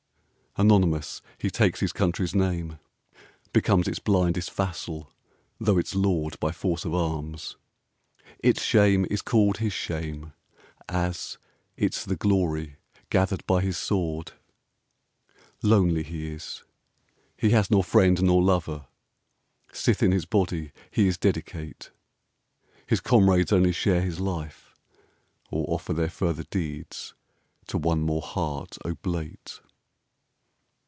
Anonymous, 0.57 1.21
he 1.37 1.49
takes 1.49 1.79
his 1.79 1.93
country's 1.93 2.35
name, 2.35 2.77
Becomes 3.53 3.87
its 3.87 3.99
blindest 3.99 4.51
vassal 4.51 5.09
though 5.61 5.77
its 5.77 5.95
lord 5.95 6.37
By 6.41 6.51
force 6.51 6.83
of 6.83 6.93
arms; 6.93 7.55
its 8.39 8.61
shame 8.61 9.05
is 9.09 9.21
called 9.21 9.59
his 9.59 9.71
shame, 9.71 10.33
As 10.89 11.37
its 11.77 12.03
the 12.03 12.17
glory 12.17 12.75
gathered 13.09 13.47
by 13.47 13.61
his 13.61 13.77
sword. 13.77 14.33
Lonely 15.63 16.03
he 16.03 16.27
is: 16.27 16.65
he 17.37 17.51
has 17.51 17.71
nor 17.71 17.81
friend 17.81 18.21
nor 18.21 18.43
lover, 18.43 18.87
Sith 19.71 20.03
in 20.03 20.11
his 20.11 20.25
body 20.25 20.73
he 20.91 21.07
is 21.07 21.17
dedicate.... 21.17 21.91
His 22.85 22.99
comrades 22.99 23.53
only 23.53 23.71
share 23.71 24.01
his 24.01 24.19
life, 24.19 24.75
or 25.49 25.63
offer 25.69 25.93
Their 25.93 26.09
further 26.09 26.43
deeds 26.49 27.13
to 27.67 27.77
one 27.77 28.01
more 28.01 28.21
heart 28.21 28.77
oblate. 28.83 29.61